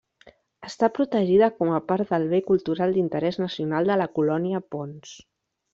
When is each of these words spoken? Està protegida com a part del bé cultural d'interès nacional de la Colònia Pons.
Està 0.67 0.87
protegida 0.99 1.49
com 1.59 1.75
a 1.75 1.83
part 1.91 2.15
del 2.15 2.27
bé 2.33 2.41
cultural 2.49 2.97
d'interès 2.97 3.41
nacional 3.45 3.93
de 3.95 4.03
la 4.05 4.13
Colònia 4.19 4.67
Pons. 4.77 5.19